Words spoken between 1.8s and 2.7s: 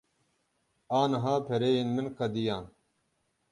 min qediyan.